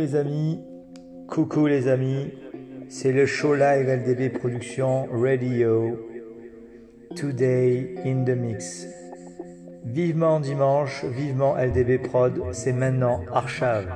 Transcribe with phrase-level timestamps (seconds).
[0.00, 0.58] les amis,
[1.28, 2.32] coucou les amis,
[2.88, 5.98] c'est le show live LDB Production Radio.
[7.14, 8.86] Today in the mix.
[9.84, 13.88] Vivement dimanche, vivement LDB Prod, c'est maintenant Archave.